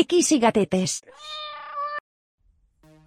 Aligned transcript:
Frikis 0.00 0.32
y 0.32 0.38
gatetes. 0.38 1.04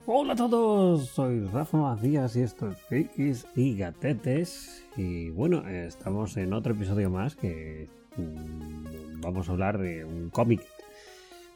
Hola 0.06 0.34
a 0.34 0.36
todos, 0.36 1.10
soy 1.10 1.44
Rafa 1.48 1.76
Macías 1.76 2.36
y 2.36 2.44
esto 2.44 2.70
es 2.70 2.78
Frikis 2.78 3.48
y 3.56 3.76
Gatetes. 3.76 4.86
Y 4.96 5.32
bueno, 5.32 5.68
estamos 5.68 6.38
en 6.38 6.54
otro 6.54 6.74
episodio 6.74 7.10
más 7.10 7.36
que 7.36 7.90
mm, 8.16 9.22
vamos 9.22 9.50
a 9.50 9.54
hablar 9.54 9.80
de 9.80 10.06
un 10.06 10.30
cómic. 10.30 10.62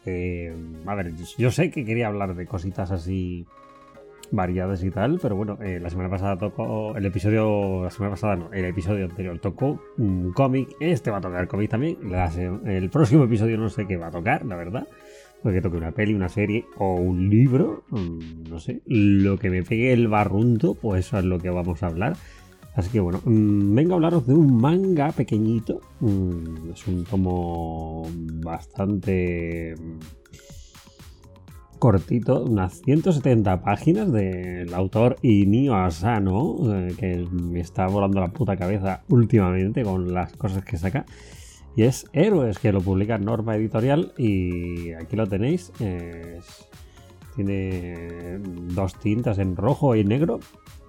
Eh, 0.07 0.55
a 0.87 0.95
ver, 0.95 1.13
yo 1.37 1.51
sé 1.51 1.69
que 1.69 1.85
quería 1.85 2.07
hablar 2.07 2.33
de 2.33 2.47
cositas 2.47 2.89
así 2.89 3.45
variadas 4.31 4.83
y 4.83 4.89
tal, 4.89 5.19
pero 5.21 5.35
bueno, 5.35 5.59
eh, 5.61 5.79
la 5.79 5.91
semana 5.91 6.09
pasada 6.09 6.35
tocó 6.35 6.97
el 6.97 7.05
episodio, 7.05 7.83
la 7.83 7.91
semana 7.91 8.15
pasada 8.15 8.35
no, 8.37 8.51
el 8.51 8.65
episodio 8.65 9.05
anterior 9.05 9.37
tocó 9.39 9.79
un 9.99 10.33
cómic, 10.33 10.69
este 10.79 11.11
va 11.11 11.17
a 11.17 11.21
tocar 11.21 11.47
cómic 11.47 11.69
también, 11.69 11.97
el 12.65 12.89
próximo 12.89 13.23
episodio 13.25 13.57
no 13.57 13.69
sé 13.69 13.85
qué 13.85 13.97
va 13.97 14.07
a 14.07 14.11
tocar, 14.11 14.43
la 14.45 14.55
verdad, 14.55 14.87
porque 15.43 15.61
toque 15.61 15.77
una 15.77 15.91
peli, 15.91 16.13
una 16.13 16.29
serie 16.29 16.65
o 16.77 16.95
un 16.95 17.29
libro, 17.29 17.83
mm, 17.89 18.49
no 18.49 18.59
sé, 18.59 18.81
lo 18.85 19.37
que 19.37 19.49
me 19.49 19.63
pegue 19.63 19.93
el 19.93 20.07
barrunto, 20.07 20.75
pues 20.75 21.05
eso 21.05 21.19
es 21.19 21.25
lo 21.25 21.39
que 21.39 21.49
vamos 21.49 21.83
a 21.83 21.87
hablar. 21.87 22.17
Así 22.75 22.89
que 22.91 22.99
bueno, 22.99 23.21
mm, 23.25 23.73
vengo 23.75 23.93
a 23.93 23.95
hablaros 23.95 24.27
de 24.27 24.35
un 24.35 24.55
manga 24.55 25.11
pequeñito, 25.11 25.81
mm, 25.99 26.71
es 26.73 26.87
un 26.87 27.03
tomo 27.05 28.07
bastante 28.43 29.73
cortito, 31.79 32.43
unas 32.43 32.81
170 32.81 33.61
páginas 33.61 34.11
del 34.11 34.73
autor 34.73 35.17
Inio 35.21 35.75
Asano, 35.75 36.57
eh, 36.73 36.93
que 36.97 37.25
me 37.31 37.59
está 37.59 37.87
volando 37.87 38.19
la 38.19 38.29
puta 38.29 38.57
cabeza 38.57 39.03
últimamente 39.09 39.83
con 39.83 40.13
las 40.13 40.33
cosas 40.33 40.63
que 40.63 40.77
saca. 40.77 41.05
Y 41.77 41.83
es 41.83 42.07
Héroes, 42.11 42.57
que 42.57 42.73
lo 42.73 42.81
publica 42.81 43.19
Norma 43.19 43.55
Editorial 43.55 44.11
y 44.17 44.93
aquí 44.93 45.15
lo 45.15 45.27
tenéis. 45.27 45.71
tiene 47.35 48.39
dos 48.73 48.95
tintas 48.95 49.37
en 49.37 49.55
rojo 49.55 49.95
y 49.95 50.03
negro 50.03 50.39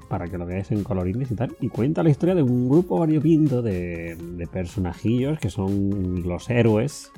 para 0.09 0.29
que 0.29 0.39
lo 0.39 0.47
veáis 0.47 0.71
en 0.71 0.83
colorines 0.83 1.31
y 1.31 1.35
tal. 1.35 1.55
Y 1.61 1.69
cuenta 1.69 2.03
la 2.03 2.09
historia 2.09 2.35
de 2.35 2.43
un 2.43 2.71
grupo 2.71 2.99
variopinto 3.01 3.61
de, 3.61 4.17
de 4.17 4.47
personajillos 4.47 5.39
que 5.39 5.51
son 5.51 6.23
los 6.27 6.49
héroes 6.49 7.13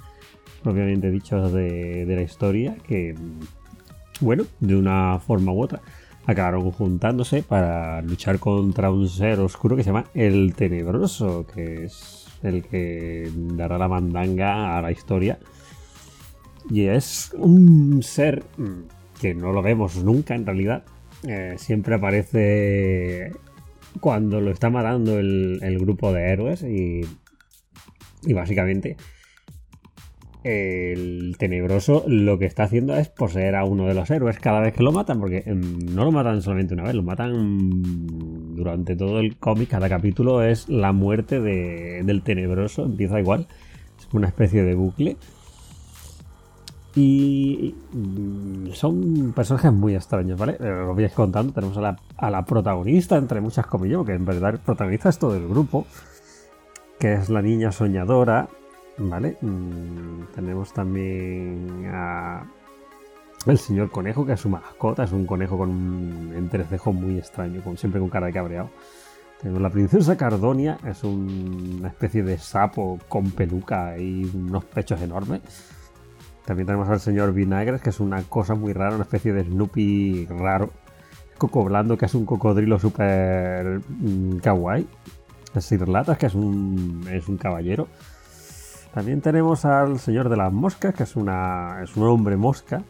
propiamente 0.65 1.09
dichos 1.09 1.53
de, 1.53 2.05
de, 2.07 2.17
la 2.17 2.23
historia, 2.23 2.77
que 2.89 3.15
bueno, 4.21 4.47
de 4.59 4.75
una 4.75 5.21
forma 5.21 5.53
u 5.53 5.63
otra, 5.63 5.81
acabaron 6.27 6.69
juntándose 6.73 7.45
para 7.45 8.03
luchar 8.03 8.41
contra 8.41 8.91
un 8.91 9.09
ser 9.09 9.39
oscuro 9.39 9.77
que 9.77 9.85
se 9.85 9.91
llama 9.91 10.07
el 10.13 10.55
Tenebroso, 10.57 11.47
que 11.47 11.85
es 11.85 12.20
el 12.43 12.63
que 12.63 13.31
dará 13.35 13.79
la 13.79 13.89
mandanga 13.89 14.77
a 14.77 14.83
la 14.83 14.93
historia. 14.93 15.39
Y 16.71 16.87
es 16.87 17.33
un 17.37 18.03
ser 18.03 18.45
que 19.21 19.35
no 19.35 19.53
lo 19.53 19.63
vemos 19.63 20.03
nunca 20.03 20.35
en 20.35 20.47
realidad. 20.47 20.85
Eh, 21.27 21.55
siempre 21.59 21.95
aparece 21.95 23.33
cuando 24.01 24.41
lo 24.41 24.51
está 24.51 24.71
matando 24.71 25.19
el, 25.19 25.59
el 25.63 25.79
grupo 25.79 26.13
de 26.13 26.31
héroes 26.31 26.63
y, 26.63 27.03
y 28.23 28.33
básicamente 28.33 28.97
el 30.43 31.37
tenebroso 31.39 32.05
lo 32.07 32.39
que 32.39 32.47
está 32.47 32.65
haciendo 32.65 32.97
es 32.97 33.09
poseer 33.09 33.57
a 33.57 33.65
uno 33.65 33.87
de 33.87 33.95
los 33.95 34.11
héroes 34.11 34.39
cada 34.39 34.61
vez 34.61 34.75
que 34.75 34.83
lo 34.83 34.93
matan, 34.93 35.21
porque 35.21 35.43
em, 35.45 35.79
no 35.95 36.05
lo 36.05 36.13
matan 36.13 36.41
solamente 36.41 36.75
una 36.75 36.85
vez, 36.85 36.95
lo 36.95 37.03
matan 37.03 38.57
durante 38.57 38.97
todo 38.97 39.21
el 39.21 39.37
cómic, 39.37 39.69
cada 39.69 39.89
capítulo 39.89 40.43
es 40.43 40.69
la 40.69 40.93
muerte 40.93 41.41
del 41.41 42.23
tenebroso, 42.23 42.85
empieza 42.85 43.21
igual, 43.21 43.47
es 43.99 44.09
una 44.13 44.29
especie 44.29 44.63
de 44.63 44.75
bucle. 44.75 45.17
Y 46.97 47.73
son 48.73 49.33
personajes 49.33 49.73
muy 49.73 49.95
extraños, 49.95 50.37
¿vale? 50.37 50.57
Eh, 50.59 50.65
lo 50.65 50.93
voy 50.93 51.05
a 51.05 51.07
ir 51.07 51.13
contando. 51.13 51.53
Tenemos 51.53 51.77
a 51.77 51.81
la, 51.81 51.97
a 52.17 52.31
la 52.31 52.45
protagonista, 52.45 53.17
entre 53.17 53.41
muchas 53.41 53.65
comillas, 53.67 53.99
porque 53.99 54.15
en 54.15 54.25
verdad 54.25 54.55
el 54.55 54.59
protagonista 54.59 55.09
es 55.09 55.19
todo 55.19 55.37
el 55.37 55.47
grupo, 55.47 55.87
que 56.99 57.13
es 57.13 57.31
la 57.31 57.43
niña 57.43 57.71
soñadora, 57.71 58.49
¿Vale? 59.03 59.39
Mm, 59.41 60.25
tenemos 60.35 60.75
también 60.75 61.87
a 61.91 62.45
el 63.47 63.59
señor 63.59 63.91
conejo, 63.91 64.27
que 64.27 64.35
es 64.35 64.41
su 64.41 64.51
mascota, 64.51 65.05
es 65.05 65.13
un 65.13 65.25
conejo 65.25 65.57
con 65.57 65.71
un 65.71 66.35
entrecejo 66.37 66.93
muy 66.93 67.17
extraño, 67.17 67.63
con, 67.63 67.79
siempre 67.79 67.99
con 67.99 68.11
cara 68.11 68.27
de 68.27 68.35
cabreado. 68.35 68.69
Tenemos 69.41 69.63
la 69.63 69.71
princesa 69.71 70.19
Cardonia, 70.19 70.77
es 70.87 71.03
una 71.03 71.89
especie 71.89 72.23
de 72.23 72.37
sapo 72.37 72.99
con 73.09 73.31
peluca 73.31 73.97
y 73.97 74.31
unos 74.35 74.67
pechos 74.67 75.01
enormes. 75.01 75.41
También 76.45 76.67
tenemos 76.67 76.89
al 76.91 77.01
señor 77.01 77.33
Vinagres, 77.33 77.81
que 77.81 77.89
es 77.89 78.01
una 78.01 78.23
cosa 78.25 78.55
muy 78.55 78.75
rara, 78.75 78.97
una 78.97 79.05
especie 79.05 79.33
de 79.33 79.45
Snoopy 79.45 80.27
raro. 80.27 80.71
Coco 81.39 81.65
Blando, 81.65 81.97
que 81.97 82.05
es 82.05 82.15
un 82.15 82.27
cocodrilo 82.27 82.79
súper 82.79 83.81
mm, 83.89 84.41
kawaii. 84.41 84.87
Sir 85.59 85.89
Latas, 85.89 86.19
que 86.19 86.27
es 86.27 86.35
un, 86.35 87.07
es 87.11 87.27
un 87.29 87.39
caballero. 87.39 87.89
También 88.95 89.21
tenemos 89.21 89.65
al 89.65 90.01
Señor 90.01 90.29
de 90.29 90.37
las 90.37 90.53
Moscas, 90.53 90.95
que 90.95 91.05
es, 91.05 91.15
una, 91.15 91.81
es 91.83 91.97
un 91.97 92.09
hombre 92.09 92.37
mosca. 92.37 92.83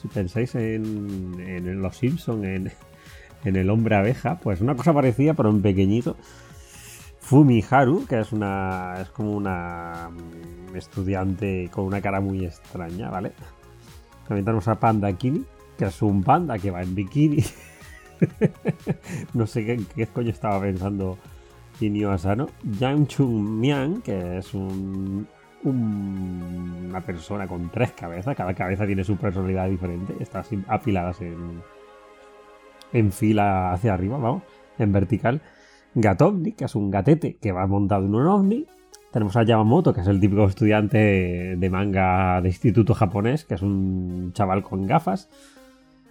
Si 0.00 0.08
pensáis 0.08 0.54
en, 0.54 1.82
Los 1.82 1.96
Simpsons, 1.96 2.44
en, 3.44 3.56
el 3.56 3.70
hombre 3.70 3.96
abeja, 3.96 4.38
pues 4.38 4.60
una 4.60 4.76
cosa 4.76 4.92
parecida, 4.92 5.34
pero 5.34 5.50
en 5.50 5.62
pequeñito. 5.62 6.16
Fumi 7.18 7.62
Haru, 7.68 8.06
que 8.06 8.20
es 8.20 8.32
una. 8.32 8.94
es 9.02 9.10
como 9.10 9.32
una 9.32 10.10
mm, 10.10 10.76
estudiante 10.76 11.68
con 11.72 11.84
una 11.84 12.00
cara 12.00 12.20
muy 12.20 12.44
extraña, 12.44 13.10
¿vale? 13.10 13.32
También 14.26 14.44
tenemos 14.44 14.68
a 14.68 14.78
Panda 14.78 15.12
Kini, 15.12 15.44
que 15.76 15.86
es 15.86 16.02
un 16.02 16.22
panda 16.22 16.58
que 16.58 16.70
va 16.70 16.82
en 16.82 16.94
bikini. 16.94 17.44
no 19.34 19.46
sé 19.46 19.64
qué, 19.64 19.80
qué 19.94 20.06
coño 20.06 20.30
estaba 20.30 20.60
pensando 20.60 21.18
Inio 21.82 22.10
Asano, 22.12 22.48
Yang 22.78 23.06
Chung 23.06 23.60
Mian, 23.60 24.02
que 24.02 24.38
es 24.38 24.54
un, 24.54 25.26
una 25.64 27.00
persona 27.00 27.46
con 27.46 27.70
tres 27.70 27.92
cabezas, 27.92 28.36
cada 28.36 28.54
cabeza 28.54 28.86
tiene 28.86 29.04
su 29.04 29.16
personalidad 29.16 29.68
diferente, 29.68 30.14
está 30.20 30.42
apiladas 30.68 31.20
en, 31.20 33.12
fila 33.12 33.72
hacia 33.72 33.94
arriba, 33.94 34.18
vamos, 34.18 34.42
en 34.78 34.92
vertical. 34.92 35.40
Gatovni, 35.94 36.52
que 36.52 36.64
es 36.64 36.74
un 36.74 36.90
gatete 36.90 37.36
que 37.36 37.52
va 37.52 37.66
montado 37.66 38.06
en 38.06 38.14
un 38.14 38.26
ovni. 38.26 38.66
Tenemos 39.10 39.36
a 39.36 39.42
Yamamoto, 39.42 39.92
que 39.92 40.02
es 40.02 40.06
el 40.06 40.20
típico 40.20 40.44
estudiante 40.44 41.56
de 41.56 41.70
manga 41.70 42.40
de 42.40 42.48
instituto 42.48 42.94
japonés, 42.94 43.44
que 43.44 43.54
es 43.54 43.62
un 43.62 44.30
chaval 44.32 44.62
con 44.62 44.86
gafas. 44.86 45.28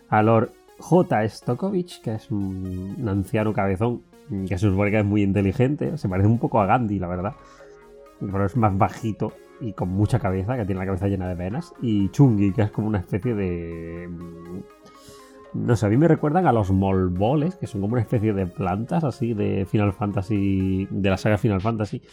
A 0.10 0.22
Lord 0.22 0.52
J. 0.80 1.30
Stokovich, 1.30 2.02
que 2.02 2.16
es 2.16 2.30
un 2.30 3.06
anciano 3.08 3.54
cabezón 3.54 4.02
que 4.48 4.58
se 4.58 4.70
supone 4.70 4.92
que 4.92 5.00
es 5.00 5.06
muy 5.06 5.24
inteligente, 5.24 5.98
se 5.98 6.10
parece 6.10 6.28
un 6.28 6.40
poco 6.40 6.62
a 6.62 6.66
Gandhi, 6.66 7.00
la 7.00 7.08
verdad, 7.08 7.34
pero 8.20 8.46
es 8.46 8.56
más 8.56 8.78
bajito 8.78 9.34
y 9.62 9.74
con 9.74 9.90
mucha 9.90 10.20
cabeza, 10.20 10.56
que 10.56 10.66
tiene 10.66 10.80
la 10.80 10.86
cabeza 10.86 11.08
llena 11.08 11.28
de 11.28 11.36
venas, 11.36 11.74
y 11.82 12.10
Chungi, 12.10 12.54
que 12.54 12.64
es 12.64 12.72
como 12.72 12.88
una 12.88 13.00
especie 13.00 13.34
de... 13.36 14.08
Mm, 14.08 14.60
no 15.52 15.76
sé, 15.76 15.88
a 15.88 15.90
mí 15.90 15.98
me 15.98 16.08
recuerdan 16.08 16.46
a 16.46 16.54
los 16.54 16.72
molboles, 16.72 17.56
que 17.56 17.66
son 17.66 17.82
como 17.82 17.94
una 17.94 18.02
especie 18.02 18.34
de 18.34 18.46
plantas 18.46 19.04
así 19.04 19.34
de 19.34 19.66
Final 19.66 19.94
Fantasy, 19.94 20.88
de 20.92 21.10
la 21.10 21.18
saga 21.18 21.40
Final 21.40 21.60
Fantasy, 21.60 22.04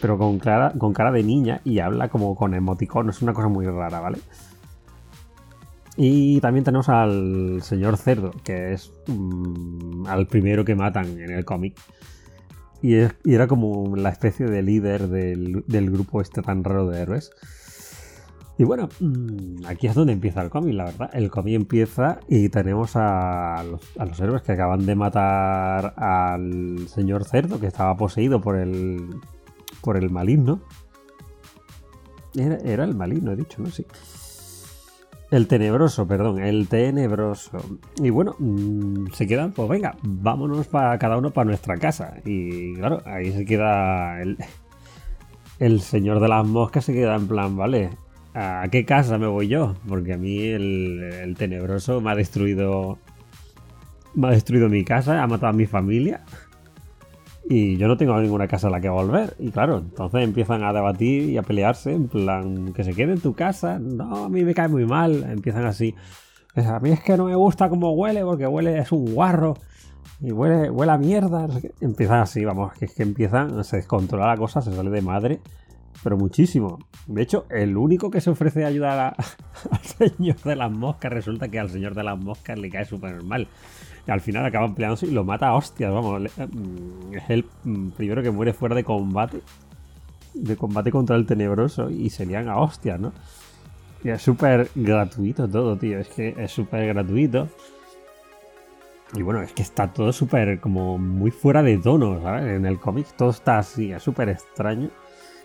pero 0.00 0.16
con 0.16 0.38
cara, 0.38 0.72
con 0.78 0.94
cara 0.94 1.12
de 1.12 1.22
niña 1.22 1.60
y 1.64 1.80
habla 1.80 2.08
como 2.08 2.34
con 2.34 2.54
emoticonos, 2.54 3.16
es 3.16 3.22
una 3.22 3.34
cosa 3.34 3.48
muy 3.48 3.66
rara, 3.66 4.00
¿vale? 4.00 4.18
Y 6.00 6.40
también 6.40 6.62
tenemos 6.62 6.88
al 6.88 7.60
señor 7.62 7.96
Cerdo, 7.96 8.30
que 8.44 8.72
es 8.72 8.92
mm, 9.08 10.06
al 10.06 10.28
primero 10.28 10.64
que 10.64 10.76
matan 10.76 11.18
en 11.18 11.30
el 11.30 11.44
cómic. 11.44 11.76
Y, 12.80 12.94
era 13.24 13.48
como 13.48 13.96
la 13.96 14.10
especie 14.10 14.46
de 14.46 14.62
líder 14.62 15.08
del, 15.08 15.90
grupo 15.90 16.20
este 16.20 16.40
tan 16.40 16.62
raro 16.62 16.88
de 16.88 17.00
héroes. 17.02 17.32
Y 18.58 18.62
bueno, 18.62 18.88
mm, 19.00 19.66
aquí 19.66 19.88
es 19.88 19.96
donde 19.96 20.12
empieza 20.12 20.40
el 20.40 20.50
cómic, 20.50 20.74
la 20.74 20.84
verdad. 20.84 21.10
El 21.12 21.32
cómic 21.32 21.56
empieza 21.56 22.20
y 22.28 22.48
tenemos 22.48 22.92
a 22.94 23.64
los, 23.96 24.20
héroes 24.20 24.42
que 24.42 24.52
acaban 24.52 24.86
de 24.86 24.94
matar 24.94 25.94
al 25.96 26.86
señor 26.86 27.24
Cerdo, 27.24 27.58
que 27.58 27.66
estaba 27.66 27.96
poseído 27.96 28.40
por 28.40 28.54
el, 28.54 29.16
por 29.80 29.96
el 29.96 30.10
maligno. 30.10 30.60
Era, 32.36 32.58
era 32.58 32.84
el 32.84 32.94
maligno, 32.94 33.32
he 33.32 33.36
dicho, 33.36 33.60
¿no? 33.60 33.68
Sí. 33.68 33.84
El 35.30 35.46
tenebroso, 35.46 36.06
perdón, 36.06 36.38
el 36.38 36.68
tenebroso. 36.68 37.58
Y 37.96 38.08
bueno, 38.08 38.34
mm, 38.38 39.08
se 39.12 39.26
quedan, 39.26 39.52
pues 39.52 39.68
venga, 39.68 39.94
vámonos 40.02 40.66
para 40.68 40.98
cada 40.98 41.18
uno 41.18 41.30
para 41.30 41.44
nuestra 41.44 41.76
casa. 41.76 42.14
Y 42.24 42.74
claro, 42.76 43.02
ahí 43.04 43.32
se 43.32 43.44
queda 43.44 44.22
el, 44.22 44.38
el 45.58 45.80
señor 45.80 46.20
de 46.20 46.28
las 46.28 46.46
moscas, 46.46 46.86
se 46.86 46.94
queda 46.94 47.14
en 47.16 47.28
plan, 47.28 47.56
vale, 47.56 47.90
¿a 48.32 48.66
qué 48.70 48.86
casa 48.86 49.18
me 49.18 49.26
voy 49.26 49.48
yo? 49.48 49.76
Porque 49.86 50.14
a 50.14 50.16
mí 50.16 50.44
el, 50.46 51.02
el 51.02 51.36
tenebroso 51.36 52.00
me 52.00 52.10
ha 52.10 52.14
destruido. 52.14 52.98
Me 54.14 54.28
ha 54.28 54.30
destruido 54.30 54.70
mi 54.70 54.84
casa, 54.84 55.22
ha 55.22 55.26
matado 55.26 55.50
a 55.50 55.52
mi 55.52 55.66
familia. 55.66 56.22
Y 57.50 57.78
yo 57.78 57.88
no 57.88 57.96
tengo 57.96 58.20
ninguna 58.20 58.46
casa 58.46 58.68
a 58.68 58.70
la 58.70 58.78
que 58.78 58.90
volver. 58.90 59.34
Y 59.38 59.50
claro, 59.50 59.78
entonces 59.78 60.22
empiezan 60.22 60.64
a 60.64 60.72
debatir 60.74 61.30
y 61.30 61.38
a 61.38 61.42
pelearse, 61.42 61.92
en 61.94 62.06
plan, 62.06 62.74
que 62.74 62.84
se 62.84 62.92
quede 62.92 63.12
en 63.12 63.20
tu 63.20 63.32
casa. 63.32 63.78
No, 63.78 64.26
a 64.26 64.28
mí 64.28 64.44
me 64.44 64.52
cae 64.52 64.68
muy 64.68 64.84
mal. 64.84 65.24
Empiezan 65.24 65.64
así. 65.64 65.94
A 66.54 66.78
mí 66.80 66.90
es 66.90 67.00
que 67.00 67.16
no 67.16 67.24
me 67.24 67.34
gusta 67.34 67.70
cómo 67.70 67.92
huele, 67.92 68.22
porque 68.22 68.46
huele, 68.46 68.78
es 68.78 68.92
un 68.92 69.14
guarro. 69.14 69.54
Y 70.20 70.30
huele, 70.30 70.68
huele 70.68 70.92
a 70.92 70.98
mierda. 70.98 71.48
Empiezan 71.80 72.20
así, 72.20 72.44
vamos, 72.44 72.74
que 72.74 72.84
es 72.84 72.94
que 72.94 73.02
empiezan, 73.02 73.64
se 73.64 73.76
descontrola 73.76 74.26
la 74.26 74.36
cosa, 74.36 74.60
se 74.60 74.74
sale 74.74 74.90
de 74.90 75.00
madre. 75.00 75.40
Pero 76.04 76.18
muchísimo. 76.18 76.78
De 77.06 77.22
hecho, 77.22 77.46
el 77.48 77.78
único 77.78 78.10
que 78.10 78.20
se 78.20 78.28
ofrece 78.28 78.64
a 78.64 78.68
ayudar 78.68 79.16
al 79.70 80.10
señor 80.10 80.36
de 80.42 80.54
las 80.54 80.70
moscas 80.70 81.10
resulta 81.10 81.48
que 81.48 81.58
al 81.58 81.70
señor 81.70 81.94
de 81.94 82.04
las 82.04 82.18
moscas 82.18 82.58
le 82.58 82.68
cae 82.68 82.84
súper 82.84 83.22
mal. 83.22 83.48
Al 84.08 84.20
final 84.20 84.44
acaban 84.44 84.74
peleándose 84.74 85.06
y 85.06 85.10
lo 85.10 85.24
mata 85.24 85.48
a 85.48 85.54
hostias, 85.54 85.92
vamos. 85.92 86.22
Mm, 86.22 87.14
es 87.14 87.30
el 87.30 87.44
primero 87.96 88.22
que 88.22 88.30
muere 88.30 88.52
fuera 88.52 88.74
de 88.74 88.84
combate. 88.84 89.42
De 90.34 90.56
combate 90.56 90.90
contra 90.90 91.16
el 91.16 91.26
tenebroso 91.26 91.90
y 91.90 92.10
serían 92.10 92.48
a 92.48 92.58
hostias, 92.58 92.98
¿no? 92.98 93.12
Y 94.04 94.10
es 94.10 94.22
súper 94.22 94.70
gratuito 94.74 95.48
todo, 95.48 95.76
tío. 95.76 95.98
Es 95.98 96.08
que 96.08 96.34
es 96.36 96.50
súper 96.50 96.86
gratuito. 96.86 97.48
Y 99.14 99.22
bueno, 99.22 99.42
es 99.42 99.52
que 99.52 99.62
está 99.62 99.92
todo 99.92 100.12
súper 100.12 100.60
como 100.60 100.98
muy 100.98 101.30
fuera 101.30 101.62
de 101.62 101.78
tono, 101.78 102.20
¿sabes? 102.22 102.44
En 102.44 102.66
el 102.66 102.78
cómic 102.78 103.06
todo 103.16 103.30
está 103.30 103.58
así, 103.58 103.90
es 103.92 104.02
súper 104.02 104.28
extraño. 104.28 104.90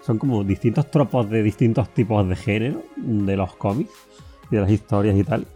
Son 0.01 0.17
como 0.17 0.43
distintos 0.43 0.91
tropos 0.91 1.29
de 1.29 1.41
distintos 1.41 1.89
tipos 1.93 2.27
de 2.27 2.35
género 2.35 2.83
de 2.97 3.37
los 3.37 3.55
cómics 3.55 3.93
y 4.51 4.55
de 4.55 4.61
las 4.61 4.71
historias 4.71 5.17
y 5.17 5.23
tal. 5.23 5.47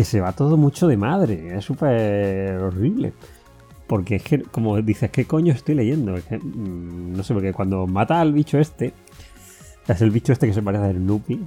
Que 0.00 0.04
se 0.04 0.22
va 0.22 0.32
todo 0.32 0.56
mucho 0.56 0.88
de 0.88 0.96
madre. 0.96 1.58
Es 1.58 1.66
súper 1.66 2.56
horrible. 2.56 3.12
Porque 3.86 4.16
es 4.16 4.22
que, 4.22 4.40
como 4.44 4.80
dices, 4.80 5.10
¿qué 5.10 5.26
coño 5.26 5.52
estoy 5.52 5.74
leyendo? 5.74 6.16
Mm, 6.16 7.12
no 7.18 7.22
sé, 7.22 7.34
porque 7.34 7.52
cuando 7.52 7.86
mata 7.86 8.18
al 8.18 8.32
bicho 8.32 8.58
este, 8.58 8.94
es 9.86 10.00
el 10.00 10.10
bicho 10.10 10.32
este 10.32 10.46
que 10.46 10.54
se 10.54 10.62
parece 10.62 10.84
a 10.84 10.92
Snoopy, 10.92 11.44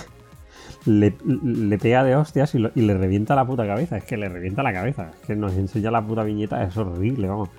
le, 0.86 1.78
pega 1.78 2.02
de 2.02 2.16
hostias 2.16 2.54
y, 2.54 2.60
le 2.60 2.96
revienta 2.96 3.34
la 3.34 3.46
puta 3.46 3.66
cabeza. 3.66 3.98
Es 3.98 4.04
que 4.04 4.16
le 4.16 4.30
revienta 4.30 4.62
la 4.62 4.72
cabeza. 4.72 5.10
Es 5.20 5.26
que 5.26 5.36
nos 5.36 5.52
enseña 5.52 5.90
la 5.90 6.00
puta 6.00 6.22
viñeta, 6.22 6.64
es 6.64 6.74
horrible, 6.78 7.28
vamos. 7.28 7.50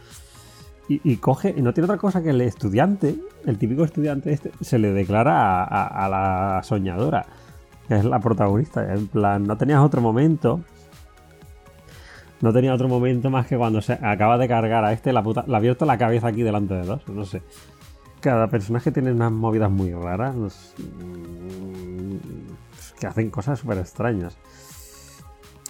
Y, 0.89 1.17
coge, 1.17 1.53
y 1.55 1.61
no 1.61 1.75
tiene 1.75 1.85
otra 1.85 1.97
cosa 1.97 2.23
que 2.23 2.31
el 2.31 2.41
estudiante, 2.41 3.17
el 3.45 3.59
típico 3.59 3.83
estudiante 3.83 4.33
este, 4.33 4.49
se 4.61 4.79
le 4.79 4.93
declara 4.93 5.63
a, 5.63 6.09
la 6.09 6.63
soñadora, 6.63 7.27
es 7.89 8.05
la 8.05 8.19
protagonista. 8.19 8.93
En 8.93 9.07
plan, 9.07 9.43
no 9.43 9.57
tenías 9.57 9.79
otro 9.79 10.01
momento. 10.01 10.61
No 12.41 12.53
tenía 12.53 12.73
otro 12.73 12.87
momento 12.87 13.29
más 13.29 13.47
que 13.47 13.57
cuando 13.57 13.81
se 13.81 13.93
acaba 13.93 14.37
de 14.37 14.47
cargar 14.47 14.85
a 14.85 14.93
este, 14.93 15.11
la 15.11 15.23
puta, 15.23 15.43
le 15.47 15.53
ha 15.55 15.57
abierto 15.57 15.85
la 15.85 15.97
cabeza 15.97 16.27
aquí 16.27 16.43
delante 16.43 16.75
de 16.75 16.85
dos. 16.85 17.07
No 17.07 17.25
sé. 17.25 17.41
Cada 18.19 18.47
personaje 18.47 18.91
tiene 18.91 19.11
unas 19.11 19.31
movidas 19.31 19.71
muy 19.71 19.91
raras. 19.91 20.35
Mm, 20.77 22.17
que 22.99 23.07
hacen 23.07 23.29
cosas 23.29 23.59
súper 23.59 23.79
extrañas. 23.79 24.37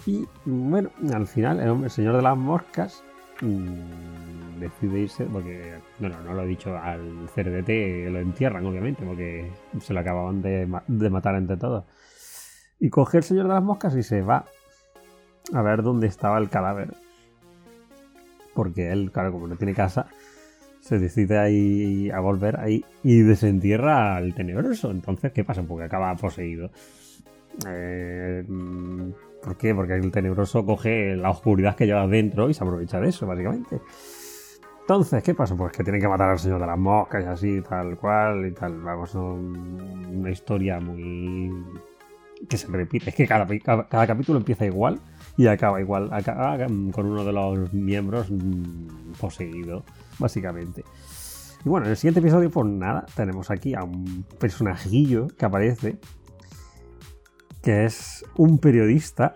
Y 0.06 0.26
bueno, 0.44 0.90
al 1.12 1.26
final, 1.26 1.60
el 1.60 1.90
señor 1.90 2.16
de 2.16 2.22
las 2.22 2.36
moscas 2.36 3.02
Mm, 3.40 4.58
decide 4.58 5.00
irse 5.00 5.24
porque, 5.24 5.74
bueno, 5.98 6.20
no 6.24 6.34
lo 6.34 6.42
he 6.42 6.46
dicho, 6.46 6.76
al 6.76 7.28
CRDT 7.34 8.10
lo 8.10 8.18
entierran, 8.18 8.66
obviamente, 8.66 9.04
porque 9.04 9.50
se 9.80 9.94
lo 9.94 10.00
acababan 10.00 10.42
de, 10.42 10.66
matar 11.10 11.36
entre 11.36 11.56
todos. 11.56 11.84
Y 12.80 12.90
coge 12.90 13.18
el 13.18 13.24
señor 13.24 13.46
de 13.46 13.54
las 13.54 13.62
moscas 13.62 13.94
y 13.96 14.02
se 14.02 14.22
va 14.22 14.44
a 15.52 15.62
ver 15.62 15.82
dónde 15.82 16.06
estaba 16.06 16.38
el 16.38 16.48
cadáver. 16.48 16.94
Porque 18.54 18.90
él, 18.90 19.12
claro, 19.12 19.32
como 19.32 19.46
no 19.46 19.56
tiene 19.56 19.74
casa, 19.74 20.06
se 20.80 20.98
decide 20.98 21.38
ahí 21.38 22.10
a 22.10 22.18
volver 22.20 22.58
ahí 22.58 22.84
y 23.04 23.20
desentierra 23.20 24.16
al 24.16 24.34
tenebroso. 24.34 24.90
Entonces, 24.90 25.32
¿qué 25.32 25.44
pasa? 25.44 25.62
Porque 25.62 25.84
acaba 25.84 26.14
poseído. 26.16 26.70
Eh, 27.68 28.44
¿Por 29.42 29.56
qué? 29.56 29.74
Porque 29.74 29.94
el 29.94 30.10
tenebroso 30.10 30.64
coge 30.64 31.16
la 31.16 31.30
oscuridad 31.30 31.76
que 31.76 31.86
lleva 31.86 32.06
dentro 32.06 32.50
y 32.50 32.54
se 32.54 32.64
aprovecha 32.64 33.00
de 33.00 33.08
eso, 33.08 33.26
básicamente. 33.26 33.80
Entonces, 34.88 35.22
¿qué 35.22 35.34
pasa? 35.34 35.54
Pues 35.54 35.72
que 35.72 35.84
tienen 35.84 36.00
que 36.00 36.08
matar 36.08 36.30
al 36.30 36.38
señor 36.38 36.60
de 36.60 36.66
las 36.66 36.78
moscas 36.78 37.22
y 37.22 37.26
así, 37.26 37.60
tal 37.60 37.98
cual 37.98 38.46
y 38.46 38.52
tal. 38.52 38.80
Vamos, 38.80 39.14
una 39.14 40.30
historia 40.30 40.80
muy. 40.80 41.52
que 42.48 42.56
se 42.56 42.68
repite. 42.68 43.10
Es 43.10 43.14
que 43.14 43.26
cada, 43.26 44.06
capítulo 44.06 44.38
empieza 44.38 44.64
igual 44.64 44.98
y 45.36 45.46
acaba 45.46 45.78
igual. 45.80 46.08
Acaba 46.10 46.56
con 46.66 47.04
uno 47.04 47.22
de 47.22 47.32
los 47.34 47.70
miembros 47.74 48.30
mm, 48.30 49.12
poseído, 49.20 49.84
básicamente. 50.18 50.84
Y 51.66 51.68
bueno, 51.68 51.84
en 51.84 51.90
el 51.90 51.96
siguiente 51.98 52.20
episodio, 52.20 52.50
pues 52.50 52.66
nada, 52.66 53.04
tenemos 53.14 53.50
aquí 53.50 53.74
a 53.74 53.84
un 53.84 54.24
personajillo 54.38 55.26
que 55.36 55.44
aparece 55.44 55.98
que 57.68 57.84
es 57.84 58.24
un 58.38 58.56
periodista 58.56 59.34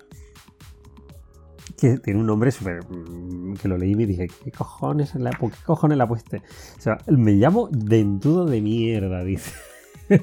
que 1.79 1.99
tiene 1.99 2.19
un 2.19 2.27
nombre 2.27 2.51
súper... 2.51 2.81
Mm, 2.89 3.57
que 3.57 3.69
lo 3.69 3.77
leí 3.77 3.91
y 3.91 3.95
me 3.95 4.07
dije, 4.07 4.27
¿qué 4.43 4.51
cojones, 4.51 5.15
la, 5.17 5.33
¿por 5.33 5.51
qué 5.51 5.59
cojones 5.67 5.99
la 5.99 6.09
pueste? 6.09 6.39
O 6.39 6.81
sea, 6.81 6.97
me 7.09 7.33
llamo 7.33 7.69
Dentudo 7.71 8.47
de 8.47 8.63
mierda, 8.63 9.23
dice. 9.25 9.53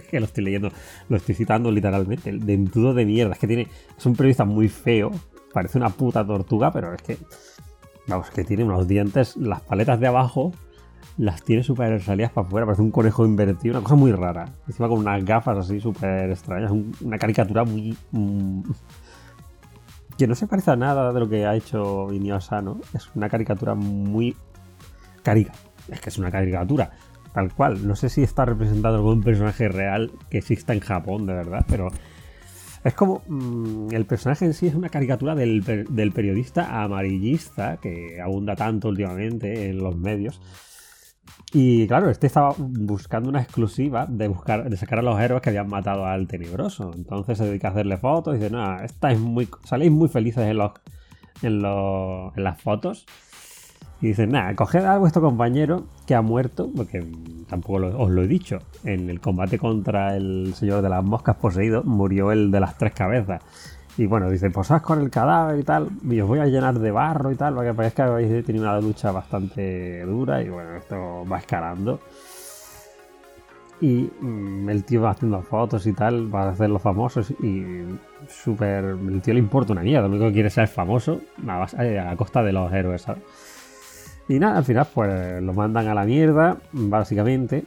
que 0.10 0.20
lo 0.20 0.26
estoy 0.26 0.44
leyendo, 0.44 0.72
lo 1.08 1.18
estoy 1.18 1.36
citando 1.36 1.70
literalmente, 1.70 2.32
Dentudo 2.32 2.96
de 2.96 3.06
mierda. 3.06 3.34
Es 3.34 3.40
que 3.40 3.46
tiene, 3.46 3.68
es 3.96 4.06
un 4.08 4.16
periodista 4.16 4.44
muy 4.44 4.70
feo, 4.70 5.12
parece 5.54 5.78
una 5.78 5.90
puta 5.90 6.26
tortuga, 6.26 6.72
pero 6.72 6.92
es 6.96 7.04
que, 7.04 7.18
vamos, 8.08 8.32
que 8.32 8.44
tiene 8.44 8.64
unos 8.64 8.88
dientes, 8.88 9.38
las 9.38 9.62
paletas 9.62 10.00
de 10.00 10.08
abajo 10.08 10.52
las 11.18 11.44
tiene 11.44 11.63
súper 11.63 12.01
salidas 12.01 12.31
para 12.31 12.48
afuera, 12.48 12.66
parece 12.66 12.81
un 12.81 12.92
conejo 12.92 13.25
invertido, 13.25 13.75
una 13.75 13.84
cosa 13.84 13.96
muy 13.96 14.12
rara. 14.12 14.46
Encima 14.68 14.88
con 14.88 15.00
unas 15.00 15.24
gafas 15.25 15.57
así 15.57 15.80
súper 15.80 16.30
extrañas, 16.30 16.72
una 17.01 17.18
caricatura 17.18 17.66
muy... 17.66 17.98
Mm, 18.12 18.62
que 20.18 20.28
no 20.28 20.36
se 20.36 20.48
parece 20.48 20.72
a 20.72 20.75
nada 20.75 21.13
de 21.13 21.19
lo 21.19 21.30
que 21.30 21.46
ha 21.46 21.56
hecho 21.56 22.07
Asano. 22.34 22.80
Es 22.94 23.10
una 23.16 23.30
caricatura 23.30 23.74
muy... 23.75 24.36
Carica. 25.24 25.54
Es 25.90 26.01
que 26.01 26.10
es 26.10 26.18
una 26.18 26.30
caricatura. 26.30 26.92
Tal 27.34 27.54
cual. 27.54 27.88
No 27.88 27.95
sé 27.95 28.10
si 28.10 28.22
está 28.22 28.45
representado 28.45 28.95
algún 28.95 29.22
personaje 29.22 29.69
real 29.69 30.12
que 30.30 30.40
exista 30.40 30.74
en 30.74 30.81
Japón, 30.81 31.25
de 31.25 31.34
verdad, 31.34 31.66
pero... 31.68 31.88
Es 32.84 32.94
como 32.94 33.24
mm, 33.28 33.94
el 33.94 34.06
personaje 34.06 34.45
en 34.45 34.54
sí 34.54 34.68
es 34.68 34.75
una 34.75 34.90
caricatura 34.90 35.36
del, 35.36 35.63
del, 35.63 36.12
periodista 36.13 36.81
amarillista 36.81 37.78
que 37.78 38.21
abunda 38.21 38.56
tanto 38.56 38.88
últimamente 38.88 39.69
en 39.69 39.80
los 39.80 39.97
medios 39.97 40.40
y 41.52 41.88
claro, 41.88 42.09
este 42.09 42.28
estaba 42.28 42.54
buscando 42.57 43.30
una 43.30 43.42
exclusiva 43.42 44.06
de 44.07 44.28
buscar, 44.28 44.69
de 44.69 44.78
sacar 44.78 45.00
a 45.00 45.02
los 45.02 45.19
héroes 45.19 45.42
que 45.42 45.50
habían 45.50 45.68
matado 45.68 46.06
al 46.06 46.28
tenebroso. 46.28 46.92
Entonces 46.95 47.38
se 47.40 47.45
dedica 47.45 47.69
a 47.69 47.71
hacerle 47.71 47.98
fotos 47.98 48.36
y 48.36 48.38
dice, 48.38 48.52
nada, 48.52 48.86
estáis 48.86 49.19
muy, 49.19 49.50
saléis 49.64 49.92
muy 49.92 50.09
felices 50.09 50.45
en 50.45 50.57
los, 50.57 50.71
en 51.42 51.62
los, 51.62 52.38
en 52.38 52.44
las 52.44 52.62
fotos. 52.62 53.07
Y 54.02 54.07
dice, 54.07 54.28
nada, 54.28 54.56
coged 54.56 54.86
a 54.86 54.98
vuestro 54.98 55.21
compañero 55.21 55.88
que 56.06 56.16
ha 56.16 56.21
muerto, 56.21 56.69
porque 56.74 57.06
tampoco 57.50 57.86
os 57.98 58.09
lo 58.09 58.21
he 58.21 58.28
dicho. 58.28 58.59
En 58.83 59.09
el 59.09 59.19
combate 59.19 59.57
contra 59.57 60.16
el 60.16 60.54
señor 60.56 60.81
de 60.81 60.90
las 60.90 61.04
moscas 61.04 61.36
poseído, 61.36 61.83
murió 61.83 62.31
el 62.31 62.52
de 62.52 62.59
las 62.59 62.78
tres 62.78 62.94
cabezas. 62.94 63.42
Y 64.00 64.06
bueno, 64.06 64.30
dice, 64.30 64.50
posad 64.50 64.82
con 64.82 65.02
el 65.02 65.10
cadáver 65.10 65.60
y 65.60 65.64
tal, 65.64 65.90
y 66.10 66.22
os 66.22 66.28
voy 66.30 66.40
a 66.40 66.46
llenar 66.46 66.80
de 66.80 66.90
barro 66.90 67.34
y 67.34 67.36
tal, 67.36 67.54
para 67.54 67.70
que 67.70 67.76
parezca 67.76 68.06
que 68.06 68.12
habéis 68.12 68.46
tenido 68.46 68.64
una 68.64 68.80
lucha 68.80 69.12
bastante 69.12 70.06
dura 70.06 70.42
y 70.42 70.48
bueno, 70.48 70.78
esto 70.78 71.26
va 71.30 71.40
escalando. 71.40 72.00
Y 73.82 74.10
mm, 74.22 74.70
el 74.70 74.86
tío 74.86 75.02
va 75.02 75.10
haciendo 75.10 75.42
fotos 75.42 75.86
y 75.86 75.92
tal, 75.92 76.34
va 76.34 76.44
a 76.44 76.50
hacer 76.52 76.70
los 76.70 76.82
famosos 76.82 77.32
y 77.44 77.84
súper... 78.30 78.86
El 78.86 79.22
tío 79.22 79.34
le 79.34 79.42
importa 79.42 79.74
una 79.74 79.82
mierda, 79.82 80.08
lo 80.08 80.14
único 80.14 80.28
que 80.28 80.34
quiere 80.34 80.50
ser 80.50 80.70
famoso 80.70 81.20
a, 81.46 82.16
costa 82.16 82.42
de 82.42 82.54
los 82.54 82.72
héroes, 82.72 83.02
¿sabes? 83.02 83.22
Y 84.30 84.40
nada, 84.40 84.60
al 84.60 84.64
final 84.64 84.88
pues 84.94 85.44
lo 85.44 85.54
mandan 85.54 85.90
a 85.90 85.94
la 85.94 86.06
mierda, 86.06 86.56
básicamente 86.72 87.66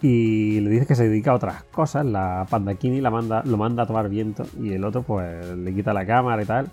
y 0.00 0.60
le 0.60 0.70
dice 0.70 0.86
que 0.86 0.94
se 0.94 1.08
dedica 1.08 1.32
a 1.32 1.34
otras 1.34 1.64
cosas. 1.64 2.06
La 2.06 2.46
Pandakini 2.48 3.00
la 3.00 3.10
manda, 3.10 3.42
lo 3.44 3.56
manda 3.56 3.82
a 3.82 3.86
tomar 3.86 4.08
viento 4.08 4.44
y 4.60 4.72
el 4.72 4.84
otro 4.84 5.02
pues 5.02 5.56
le 5.56 5.74
quita 5.74 5.92
la 5.92 6.06
cámara 6.06 6.42
y 6.42 6.46
tal 6.46 6.70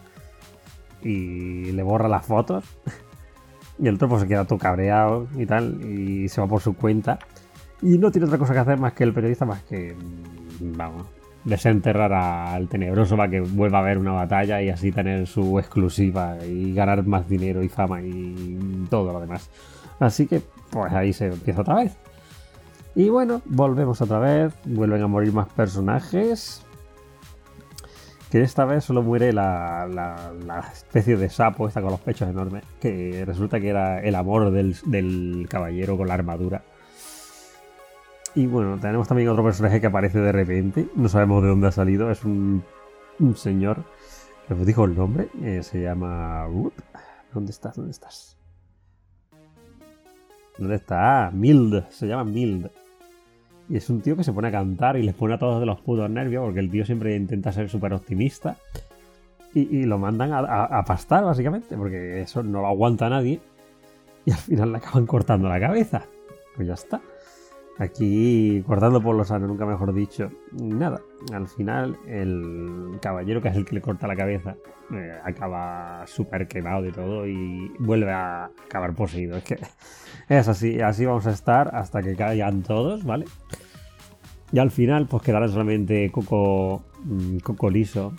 y 1.02 1.72
le 1.72 1.84
borra 1.84 2.08
las 2.08 2.26
fotos. 2.26 2.66
y 3.80 3.88
el 3.88 3.96
otro 3.96 4.10
pues 4.10 4.22
se 4.22 4.28
queda 4.28 4.46
todo 4.46 4.60
cabreado 4.60 5.28
y 5.36 5.46
tal 5.46 5.82
y 5.84 6.28
se 6.30 6.42
va 6.42 6.48
por 6.48 6.62
su 6.62 6.76
cuenta. 6.76 7.20
Y 7.82 7.98
no 7.98 8.12
tiene 8.12 8.28
otra 8.28 8.38
cosa 8.38 8.54
que 8.54 8.60
hacer 8.60 8.80
más 8.80 8.94
que 8.94 9.04
el 9.04 9.14
periodista 9.14 9.46
más 9.46 9.62
que, 9.64 9.94
mm, 9.94 10.78
vamos, 10.78 11.08
desenterrar 11.44 12.14
al 12.14 12.68
tenebroso 12.68 13.16
para 13.18 13.30
que 13.30 13.42
vuelva 13.42 13.80
a 13.80 13.82
haber 13.82 13.98
una 13.98 14.14
batalla 14.14 14.62
y 14.62 14.70
así 14.70 14.92
tener 14.92 15.28
su 15.28 15.60
exclusiva 15.60 16.38
y 16.46 16.74
ganar 16.74 17.06
más 17.06 17.28
dinero 17.30 17.64
y 17.64 17.70
fama 17.70 18.02
y 18.02 18.86
todo 18.90 19.14
lo 19.14 19.20
demás. 19.20 19.50
Así 20.00 20.28
que 20.28 20.42
pues 20.72 20.92
ahí 20.94 21.14
se 21.14 21.28
empieza 21.28 21.62
otra 21.62 21.76
vez. 21.76 21.98
Y 22.96 23.10
bueno, 23.10 23.42
volvemos 23.46 24.02
otra 24.02 24.20
vez, 24.20 24.54
vuelven 24.64 25.02
a 25.02 25.08
morir 25.08 25.34
más 25.34 25.50
personajes. 25.50 26.62
que 28.32 28.42
esta 28.42 28.64
vez 28.64 28.86
solo 28.86 29.04
muere 29.04 29.34
la, 29.34 29.86
la, 29.88 30.60
especie 30.72 31.18
de 31.18 31.30
sapo, 31.30 31.68
esta 31.68 31.82
con 31.82 31.92
los 31.92 32.00
pechos 32.00 32.30
enormes, 32.30 32.64
que 32.80 33.24
resulta 33.26 33.60
que 33.60 33.68
era 33.70 34.02
el 34.02 34.16
amor 34.16 34.50
del, 34.52 34.78
del 34.86 35.46
caballero 35.50 35.98
con 35.98 36.08
la 36.08 36.14
armadura. 36.14 36.64
Y 38.34 38.48
bueno, 38.48 38.78
tenemos 38.80 39.10
también 39.10 39.30
otro 39.30 39.44
personaje 39.44 39.82
que 39.82 39.88
aparece 39.88 40.20
de 40.20 40.32
repente, 40.32 40.88
no 40.96 41.10
sabemos 41.10 41.44
de 41.44 41.50
dónde 41.50 41.68
ha 41.68 41.72
salido, 41.72 42.12
es 42.12 42.24
un, 42.24 42.64
un 43.20 43.36
señor, 43.36 43.84
que 44.48 44.56
dijo 44.56 44.86
el 44.86 44.96
nombre, 44.96 45.30
eh, 45.42 45.64
se 45.64 45.82
llama... 45.82 46.48
¿Dónde 47.34 47.52
estás? 47.52 47.76
¿Dónde 47.76 47.92
estás? 47.92 48.38
¿Dónde 50.58 50.76
está? 50.76 51.30
Mild, 51.34 51.90
se 51.90 52.08
llama 52.08 52.24
Mild. 52.24 52.70
Y 53.70 53.78
es 53.78 53.90
un 53.90 54.02
tío 54.02 54.16
que 54.16 54.24
se 54.24 54.32
pone 54.32 54.50
a 54.50 54.52
cantar 54.52 54.98
y 54.98 55.04
les 55.04 55.16
pone 55.16 55.34
a 55.34 55.40
todos 55.40 55.60
de 55.60 55.66
los 55.66 55.82
putos 55.82 56.10
nervios 56.10 56.44
porque 56.44 56.60
el 56.60 56.70
tío 56.70 56.86
siempre 56.86 57.16
intenta 57.16 57.52
ser 57.52 57.70
súper 57.70 57.94
optimista. 57.94 58.58
Y, 59.54 59.86
lo 59.86 59.98
mandan 59.98 60.32
a, 60.34 60.84
pastar, 60.84 61.24
básicamente, 61.24 61.78
porque 61.78 62.20
eso 62.20 62.44
no 62.44 62.60
lo 62.60 62.68
aguanta 62.68 63.08
nadie. 63.08 63.40
Y 64.26 64.32
al 64.32 64.38
final 64.38 64.74
le 64.74 64.80
acaban 64.80 65.06
cortando 65.06 65.48
la 65.48 65.62
cabeza. 65.62 66.04
Pues 66.58 66.68
ya 66.68 66.74
está. 66.74 67.00
Aquí, 67.78 68.64
cortando 68.66 69.02
por 69.02 69.16
los 69.16 69.32
años, 69.32 69.50
nunca 69.50 69.66
mejor 69.66 69.94
dicho. 69.94 70.32
Nada. 70.54 71.02
Al 71.34 71.48
final, 71.48 71.98
el 72.08 72.98
caballero, 73.02 73.42
que 73.42 73.50
es 73.50 73.56
el 73.56 73.66
que 73.66 73.76
le 73.76 73.82
corta 73.82 74.08
la 74.08 74.16
cabeza, 74.16 74.56
eh, 74.94 75.12
acaba 75.24 76.06
súper 76.08 76.48
quemado 76.48 76.84
de 76.84 76.92
todo 76.92 77.28
y 77.28 77.70
vuelve 77.80 78.12
a 78.12 78.46
acabar 78.46 78.94
poseído. 78.94 79.36
Es 79.38 79.44
que 79.44 79.58
es 80.30 80.48
así, 80.48 80.80
así 80.80 81.06
vamos 81.06 81.28
a 81.28 81.32
estar 81.32 81.76
hasta 81.76 82.02
que 82.02 82.16
caigan 82.16 82.62
todos, 82.64 83.04
¿vale? 83.04 83.26
Y 84.52 84.60
al 84.60 84.72
final, 84.72 85.08
pues 85.08 85.24
quedará 85.24 85.48
solamente 85.50 86.10
Coco, 86.12 86.86
mm, 87.04 87.40
Coco 87.40 87.70
Liso 87.70 88.14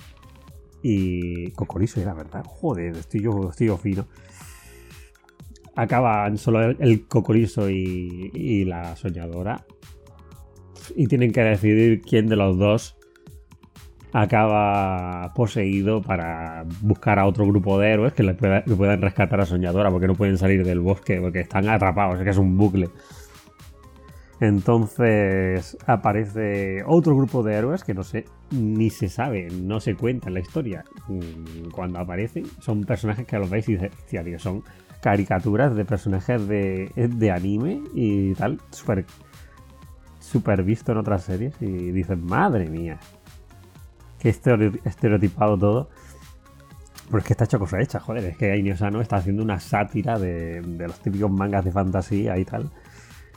y. 0.82 1.50
Coco 1.52 1.78
Liso 1.78 2.00
era 2.00 2.12
verdad. 2.12 2.44
Joder, 2.46 2.96
estoy 2.96 3.22
yo, 3.22 3.48
estoy 3.48 3.68
yo 3.68 3.78
fino. 3.78 4.06
Acaban 5.76 6.38
solo 6.38 6.62
el, 6.62 7.06
Cocorizo 7.06 7.70
y, 7.70 8.64
la 8.64 8.96
soñadora. 8.96 9.64
Y 10.94 11.06
tienen 11.06 11.32
que 11.32 11.42
decidir 11.42 12.00
quién 12.00 12.26
de 12.26 12.36
los 12.36 12.58
dos 12.58 12.96
acaba 14.12 15.34
poseído 15.34 16.00
para 16.00 16.64
buscar 16.80 17.18
a 17.18 17.26
otro 17.26 17.46
grupo 17.46 17.78
de 17.78 17.90
héroes 17.90 18.12
que 18.14 18.22
le, 18.22 18.34
puedan 18.34 19.02
rescatar 19.02 19.40
a 19.40 19.46
Soñadora 19.46 19.90
porque 19.90 20.06
no 20.06 20.14
pueden 20.14 20.38
salir 20.38 20.64
del 20.64 20.80
bosque 20.80 21.20
porque 21.20 21.40
están 21.40 21.68
atrapados, 21.68 22.18
es 22.18 22.24
que 22.24 22.30
es 22.30 22.38
un 22.38 22.56
bucle. 22.56 22.88
Entonces 24.40 25.78
aparece 25.86 26.82
otro 26.86 27.16
grupo 27.16 27.42
de 27.42 27.54
héroes 27.54 27.84
que 27.84 27.94
no 27.94 28.02
sé, 28.02 28.26
ni 28.50 28.90
se 28.90 29.08
sabe, 29.08 29.48
no 29.50 29.80
se 29.80 29.94
cuenta 29.94 30.28
en 30.28 30.34
la 30.34 30.40
historia. 30.40 30.84
Mm, 31.08 31.70
cuando 31.70 32.00
aparecen, 32.00 32.44
son 32.60 32.82
personajes 32.84 33.26
que 33.26 33.38
los 33.38 33.48
veis 33.48 33.68
y 33.68 33.76
dices, 33.76 34.42
son 34.42 34.62
caricaturas 35.00 35.74
de 35.74 35.84
personajes 35.84 36.46
de, 36.48 36.90
de 36.96 37.30
anime 37.30 37.80
y 37.94 38.34
tal, 38.34 38.60
súper 38.70 39.06
super 40.18 40.62
visto 40.64 40.92
en 40.92 40.98
otras 40.98 41.22
series. 41.24 41.54
Y 41.60 41.92
dices, 41.92 42.18
madre 42.18 42.68
mía, 42.68 42.98
qué 44.18 44.28
estereotipado 44.28 45.56
todo. 45.56 45.88
Pero 47.06 47.18
es 47.18 47.24
que 47.24 47.32
está 47.32 47.44
hecho 47.44 47.58
cosa 47.58 47.80
hecha, 47.80 48.00
joder. 48.00 48.24
Es 48.24 48.36
que 48.36 48.50
Aini 48.50 48.72
Osano 48.72 49.00
está 49.00 49.16
haciendo 49.16 49.42
una 49.42 49.60
sátira 49.60 50.18
de, 50.18 50.60
de 50.60 50.88
los 50.88 50.98
típicos 51.00 51.30
mangas 51.30 51.64
de 51.64 51.70
fantasía 51.70 52.36
y 52.36 52.44
tal. 52.44 52.70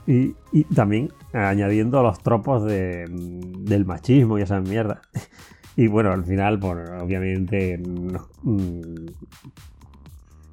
Y, 0.09 0.33
también 0.73 1.13
añadiendo 1.33 2.01
los 2.01 2.17
tropos 2.23 2.65
del 2.65 3.85
machismo 3.85 4.39
y 4.39 4.41
esa 4.41 4.59
mierda. 4.59 5.01
Y 5.75 5.87
bueno, 5.87 6.11
al 6.11 6.25
final, 6.25 6.59
por, 6.59 6.77
obviamente, 7.01 7.77
mm, 7.77 9.05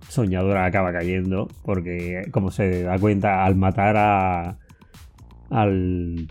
Soñadora 0.09 0.67
acaba 0.67 0.93
cayendo 0.93 1.49
porque, 1.65 2.29
como 2.31 2.53
se 2.53 2.85
da 2.85 2.97
cuenta, 2.97 3.45
al 3.45 3.57
matar 3.57 3.97
a, 3.97 4.59
al 5.51 6.31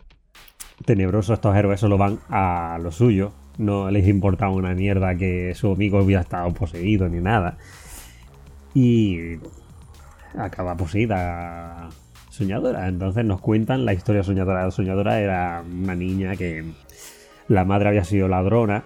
tenebroso, 0.86 1.34
estos 1.34 1.54
héroes 1.58 1.82
solo 1.82 1.98
van 1.98 2.20
a 2.30 2.80
lo 2.82 2.90
suyo. 2.94 3.34
No 3.58 3.92
les 3.92 4.08
importaba 4.08 4.54
una 4.54 4.74
mierda 4.74 5.18
que 5.18 5.54
su 5.56 5.74
amigo 5.74 6.02
hubiera 6.02 6.22
estado 6.22 6.54
poseído 6.54 7.10
ni 7.10 7.20
nada. 7.20 7.58
Y 8.74 9.40
acaba 10.38 10.78
poseída 10.78 11.90
soñadora. 12.36 12.88
Entonces 12.88 13.26
nos 13.26 13.42
cuentan 13.42 13.86
la 13.86 13.94
historia 13.94 14.24
soñadora. 14.24 14.66
La 14.66 14.72
soñadora 14.72 15.20
era 15.20 15.64
una 15.66 15.96
niña 15.96 16.36
que 16.36 16.64
la 17.48 17.66
madre 17.66 17.90
había 17.90 18.04
sido 18.04 18.28
ladrona 18.28 18.84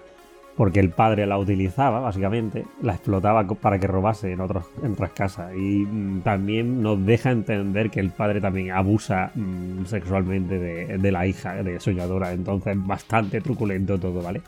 porque 0.56 0.80
el 0.80 0.90
padre 0.90 1.26
la 1.26 1.38
utilizaba, 1.38 2.00
básicamente, 2.00 2.66
la 2.82 2.92
explotaba 2.92 3.46
para 3.46 3.78
que 3.78 3.86
robase 3.86 4.32
en, 4.32 4.42
otros, 4.42 4.66
otras 4.92 5.10
casas. 5.12 5.54
Y 5.54 5.86
mm, 5.86 6.20
también 6.20 6.82
nos 6.82 7.02
deja 7.06 7.30
entender 7.30 7.88
que 7.88 8.00
el 8.00 8.10
padre 8.10 8.42
también 8.42 8.70
abusa 8.72 9.30
mm, 9.34 9.86
sexualmente 9.86 10.58
de, 10.58 11.10
la 11.10 11.26
hija 11.26 11.62
de 11.62 11.80
soñadora. 11.80 12.32
Entonces, 12.32 12.76
bastante 12.76 13.40
truculento 13.40 13.98
todo, 13.98 14.22
¿vale? 14.22 14.42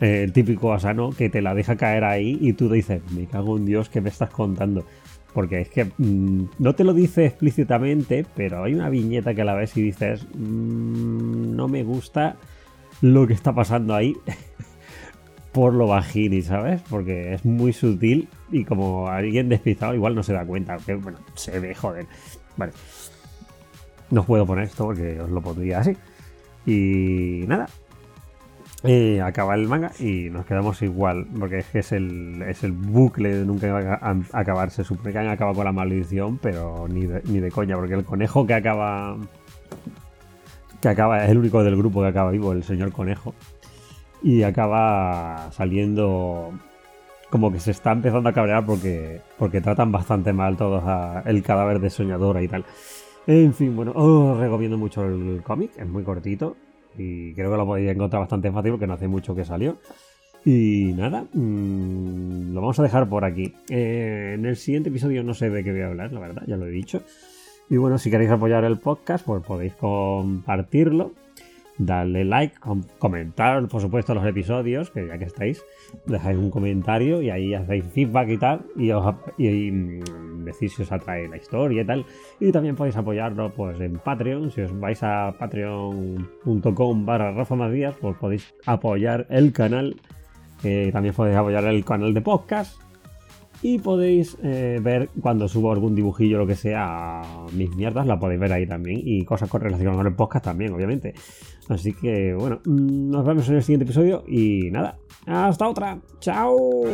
Eh, 0.00 0.24
el 0.24 0.32
típico 0.32 0.72
asano 0.72 1.10
que 1.10 1.30
te 1.30 1.40
la 1.40 1.54
deja 1.54 1.76
caer 1.76 2.02
ahí 2.02 2.36
y 2.40 2.54
tú 2.54 2.68
dices, 2.68 3.00
me 3.12 3.26
cago 3.26 3.56
en 3.56 3.64
Dios, 3.64 3.88
¿qué 3.88 4.00
me 4.00 4.08
estás 4.08 4.30
contando? 4.30 4.84
Porque 5.34 5.60
es 5.60 5.68
que 5.68 5.84
mm, 5.84 6.44
no 6.58 6.74
te 6.74 6.84
lo 6.84 6.94
dice 6.94 7.26
explícitamente, 7.26 8.24
pero 8.34 8.64
hay 8.64 8.74
una 8.74 8.88
viñeta 8.88 9.34
que 9.34 9.44
la 9.44 9.54
ves 9.54 9.76
y 9.76 9.82
dices, 9.82 10.24
mm, 10.34 11.54
no 11.54 11.68
me 11.68 11.82
gusta 11.82 12.36
lo 13.02 13.26
que 13.26 13.34
está 13.34 13.52
pasando 13.52 13.94
ahí 13.94 14.16
por 15.52 15.74
lo 15.74 15.88
bajini, 15.88 16.40
¿sabes? 16.42 16.80
Porque 16.88 17.34
es 17.34 17.44
muy 17.44 17.72
sutil 17.72 18.28
y 18.50 18.64
como 18.64 19.08
alguien 19.08 19.48
despistado 19.48 19.94
igual 19.94 20.14
no 20.14 20.22
se 20.22 20.32
da 20.32 20.46
cuenta. 20.46 20.76
Que, 20.78 20.94
bueno, 20.94 21.18
se 21.34 21.58
ve, 21.58 21.74
joder. 21.74 22.06
Vale. 22.56 22.72
No 24.10 24.24
puedo 24.24 24.46
poner 24.46 24.64
esto 24.64 24.84
porque 24.84 25.20
os 25.20 25.30
lo 25.30 25.42
pondría 25.42 25.80
así. 25.80 25.96
Y 26.66 27.44
nada, 27.46 27.68
eh, 28.86 29.22
acaba 29.22 29.54
el 29.54 29.66
manga 29.66 29.92
y 29.98 30.28
nos 30.28 30.44
quedamos 30.44 30.82
igual, 30.82 31.26
porque 31.38 31.60
es 31.60 31.66
que 31.68 31.78
es 31.78 31.92
el, 31.92 32.42
es 32.42 32.62
el 32.64 32.72
bucle 32.72 33.34
de 33.34 33.46
nunca 33.46 33.98
a 34.02 34.14
acabarse. 34.32 34.84
Supone 34.84 35.10
que 35.10 35.18
han 35.18 35.28
acabado 35.28 35.56
con 35.56 35.64
la 35.64 35.72
maldición, 35.72 36.36
pero 36.36 36.86
ni 36.86 37.06
de, 37.06 37.22
ni 37.24 37.40
de 37.40 37.50
coña, 37.50 37.76
porque 37.76 37.94
el 37.94 38.04
conejo 38.04 38.46
que 38.46 38.52
acaba. 38.52 39.16
que 40.82 40.88
acaba, 40.88 41.24
es 41.24 41.30
el 41.30 41.38
único 41.38 41.64
del 41.64 41.76
grupo 41.76 42.02
que 42.02 42.08
acaba 42.08 42.30
vivo, 42.30 42.52
el 42.52 42.62
señor 42.62 42.92
conejo. 42.92 43.34
Y 44.22 44.42
acaba 44.42 45.50
saliendo. 45.52 46.52
como 47.30 47.50
que 47.50 47.60
se 47.60 47.70
está 47.70 47.92
empezando 47.92 48.28
a 48.28 48.32
cabrear 48.34 48.66
porque, 48.66 49.22
porque 49.38 49.62
tratan 49.62 49.92
bastante 49.92 50.34
mal 50.34 50.58
todos 50.58 50.84
el 51.24 51.42
cadáver 51.42 51.80
de 51.80 51.88
soñadora 51.88 52.42
y 52.42 52.48
tal. 52.48 52.66
En 53.26 53.54
fin, 53.54 53.74
bueno, 53.74 53.92
os 53.94 54.38
recomiendo 54.38 54.76
mucho 54.76 55.06
el 55.06 55.42
cómic, 55.42 55.70
es 55.78 55.88
muy 55.88 56.02
cortito 56.02 56.56
y 56.96 57.34
creo 57.34 57.50
que 57.50 57.56
lo 57.56 57.66
podéis 57.66 57.90
encontrar 57.90 58.20
bastante 58.20 58.50
fácil 58.50 58.72
porque 58.72 58.86
no 58.86 58.94
hace 58.94 59.08
mucho 59.08 59.34
que 59.34 59.44
salió. 59.44 59.78
Y 60.44 60.92
nada, 60.94 61.24
mm, 61.32 62.52
lo 62.52 62.60
vamos 62.60 62.78
a 62.78 62.82
dejar 62.82 63.08
por 63.08 63.24
aquí. 63.24 63.54
Eh, 63.70 64.34
en 64.34 64.44
el 64.44 64.56
siguiente 64.56 64.90
episodio 64.90 65.22
no 65.22 65.32
sé 65.32 65.48
de 65.48 65.64
qué 65.64 65.72
voy 65.72 65.80
a 65.80 65.86
hablar, 65.86 66.12
la 66.12 66.20
verdad, 66.20 66.42
ya 66.46 66.56
lo 66.56 66.66
he 66.66 66.70
dicho. 66.70 67.02
Y 67.70 67.78
bueno, 67.78 67.96
si 67.98 68.10
queréis 68.10 68.30
apoyar 68.30 68.64
el 68.64 68.78
podcast, 68.78 69.24
pues 69.24 69.42
podéis 69.42 69.74
compartirlo 69.74 71.12
darle 71.78 72.24
like, 72.24 72.56
comentar, 72.98 73.66
por 73.68 73.80
supuesto, 73.80 74.14
los 74.14 74.26
episodios, 74.26 74.90
que 74.90 75.06
ya 75.06 75.18
que 75.18 75.24
estáis, 75.24 75.64
dejáis 76.06 76.38
un 76.38 76.50
comentario 76.50 77.20
y 77.20 77.30
ahí 77.30 77.54
hacéis 77.54 77.84
feedback 77.86 78.28
y 78.28 78.38
tal, 78.38 78.66
y, 78.76 78.90
os, 78.90 79.14
mm, 79.38 80.44
decís 80.44 80.74
si 80.74 80.82
os 80.82 80.92
atrae 80.92 81.28
la 81.28 81.36
historia 81.36 81.82
y 81.82 81.86
tal. 81.86 82.06
Y 82.40 82.52
también 82.52 82.76
podéis 82.76 82.96
apoyarlo 82.96 83.52
pues 83.52 83.80
en 83.80 83.98
Patreon, 83.98 84.50
si 84.50 84.60
os 84.60 84.78
vais 84.78 85.02
a 85.02 85.34
patreon.com 85.38 87.06
barra 87.06 87.32
Rafa 87.32 87.56
pues 88.00 88.16
podéis 88.18 88.54
apoyar 88.66 89.26
el 89.30 89.52
canal. 89.52 89.96
también 90.92 91.14
podéis 91.14 91.36
apoyar 91.36 91.64
el 91.64 91.84
canal 91.84 92.14
de 92.14 92.20
podcast 92.20 92.83
y 93.66 93.78
podéis 93.78 94.36
eh, 94.42 94.78
ver 94.82 95.08
cuando 95.22 95.48
subo 95.48 95.72
algún 95.72 95.94
dibujillo 95.94 96.36
lo 96.36 96.46
que 96.46 96.54
sea, 96.54 97.22
mis 97.54 97.74
mierdas, 97.74 98.06
la 98.06 98.18
podéis 98.18 98.38
ver 98.38 98.52
ahí 98.52 98.66
también. 98.66 99.00
Y 99.02 99.24
cosas 99.24 99.48
con 99.48 99.62
relación 99.62 99.96
con 99.96 100.06
el 100.06 100.14
podcast 100.14 100.44
también, 100.44 100.74
obviamente. 100.74 101.14
Así 101.70 101.94
que 101.94 102.34
bueno, 102.34 102.60
mm, 102.62 103.10
nos 103.10 103.24
vemos 103.24 103.48
en 103.48 103.54
el 103.54 103.62
siguiente 103.62 103.84
episodio 103.84 104.22
y 104.28 104.70
nada, 104.70 104.98
hasta 105.24 105.66
otra. 105.66 105.98
Chao. 106.20 106.84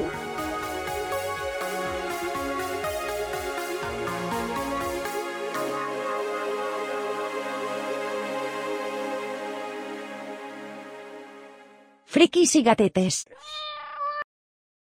Frikis 12.05 12.55
y 12.55 12.62
gatetes. 12.62 13.27